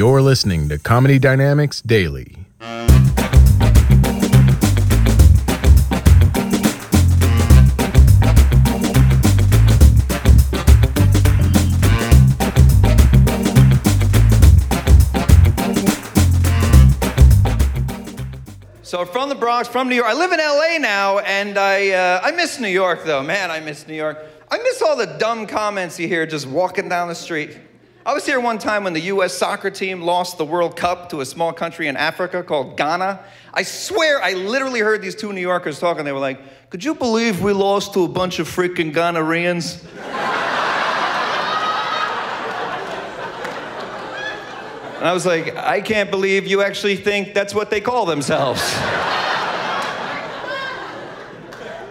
[0.00, 2.34] You're listening to Comedy Dynamics Daily.
[18.82, 20.08] So from the Bronx, from New York.
[20.08, 23.22] I live in LA now, and I uh, I miss New York though.
[23.22, 24.16] Man, I miss New York.
[24.50, 27.58] I miss all the dumb comments you hear just walking down the street.
[28.10, 29.38] I was here one time when the U.S.
[29.38, 33.20] soccer team lost the World Cup to a small country in Africa called Ghana.
[33.54, 36.04] I swear, I literally heard these two New Yorkers talking.
[36.04, 39.84] They were like, "Could you believe we lost to a bunch of freaking Ghanaians?"
[44.98, 48.60] And I was like, I can't believe you actually think that's what they call themselves.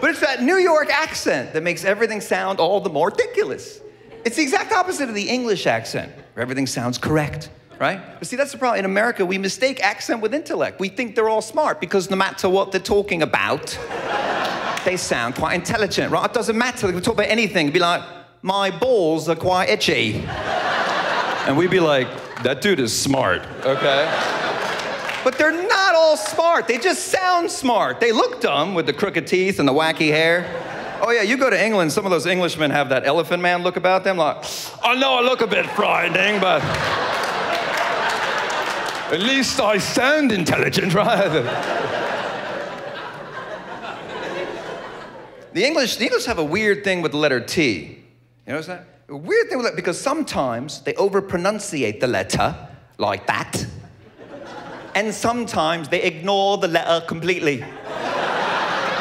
[0.00, 3.82] but it's that New York accent that makes everything sound all the more ridiculous.
[4.28, 7.48] It's the exact opposite of the English accent, where everything sounds correct,
[7.80, 7.98] right?
[8.18, 8.80] But see, that's the problem.
[8.80, 10.78] In America, we mistake accent with intellect.
[10.78, 13.78] We think they're all smart because no matter what they're talking about,
[14.84, 16.26] they sound quite intelligent, right?
[16.26, 16.88] It doesn't matter.
[16.88, 17.68] They can talk about anything.
[17.68, 18.02] It'd be like,
[18.42, 20.16] my balls are quite itchy.
[21.46, 22.06] And we'd be like,
[22.42, 24.04] that dude is smart, okay?
[25.24, 26.68] But they're not all smart.
[26.68, 27.98] They just sound smart.
[27.98, 30.44] They look dumb with the crooked teeth and the wacky hair.
[31.00, 33.76] Oh, yeah, you go to England, some of those Englishmen have that elephant man look
[33.76, 34.44] about them, like,
[34.82, 36.60] I know I look a bit frightening, but
[39.12, 41.28] at least I sound intelligent, right?
[45.52, 47.98] The English, the English have a weird thing with the letter T.
[48.46, 48.84] You know that?
[49.08, 52.54] A weird thing with that because sometimes they overpronunciate the letter
[52.98, 53.66] like that,
[54.94, 57.64] and sometimes they ignore the letter completely.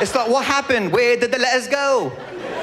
[0.00, 0.92] It's like, what happened?
[0.92, 2.12] Where did the letters go?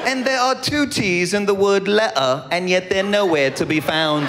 [0.05, 3.79] And there are two T's in the word letter, and yet they're nowhere to be
[3.79, 4.25] found.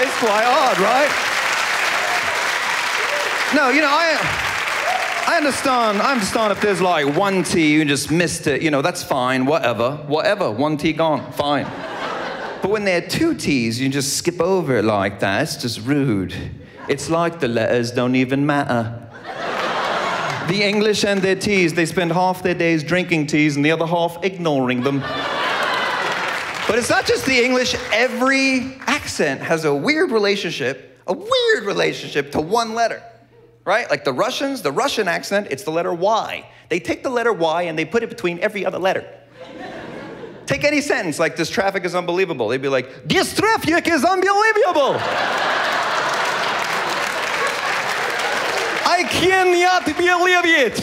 [0.00, 1.10] It's quite odd, right?
[3.54, 4.40] No, you know, I.
[5.26, 6.02] I understand.
[6.02, 8.60] I understand if there's like one T, you just missed it.
[8.60, 9.46] You know, that's fine.
[9.46, 9.96] Whatever.
[10.06, 10.50] Whatever.
[10.50, 11.32] One T gone.
[11.32, 11.64] Fine.
[12.60, 15.42] But when there are two T's, you just skip over it like that.
[15.42, 16.34] It's just rude.
[16.88, 19.03] It's like the letters don't even matter.
[20.48, 23.86] The English and their teas, they spend half their days drinking teas and the other
[23.86, 25.00] half ignoring them.
[25.00, 32.32] But it's not just the English, every accent has a weird relationship, a weird relationship
[32.32, 33.02] to one letter,
[33.64, 33.88] right?
[33.88, 36.46] Like the Russians, the Russian accent, it's the letter Y.
[36.68, 39.06] They take the letter Y and they put it between every other letter.
[40.46, 42.48] Take any sentence like this traffic is unbelievable.
[42.48, 45.00] They'd be like, this traffic is unbelievable.
[49.04, 50.80] I cannot believe it.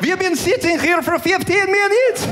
[0.00, 2.24] We've been sitting here for 15 minutes.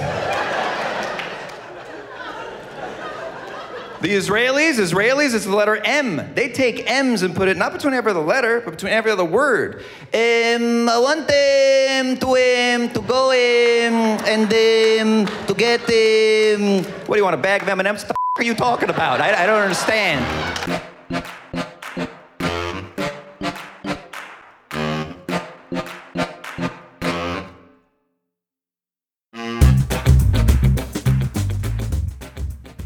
[4.00, 6.32] The Israelis, Israelis, it's the letter M.
[6.34, 9.24] They take M's and put it not between every other letter, but between every other
[9.24, 9.82] word.
[10.14, 13.94] Um, I want them to um, to go um,
[14.26, 17.34] and um, to get um, what do you want?
[17.34, 18.04] A bag of M&Ms?
[18.04, 19.20] What the f- are you talking about?
[19.20, 20.80] I, I don't understand.